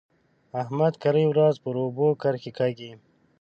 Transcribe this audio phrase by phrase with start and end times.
[0.61, 2.91] احمد کرۍ ورځ پر اوبو کرښې کاږي.